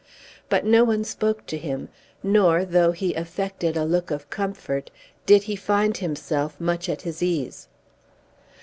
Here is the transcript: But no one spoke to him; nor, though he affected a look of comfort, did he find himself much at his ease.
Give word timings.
But 0.49 0.65
no 0.65 0.83
one 0.83 1.03
spoke 1.03 1.45
to 1.45 1.59
him; 1.59 1.87
nor, 2.23 2.65
though 2.65 2.91
he 2.91 3.13
affected 3.13 3.77
a 3.77 3.85
look 3.85 4.09
of 4.09 4.31
comfort, 4.31 4.89
did 5.27 5.43
he 5.43 5.55
find 5.55 5.95
himself 5.97 6.59
much 6.59 6.89
at 6.89 7.03
his 7.03 7.21
ease. 7.21 7.67